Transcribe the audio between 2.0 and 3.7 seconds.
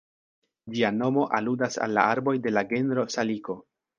arboj de la genro Saliko.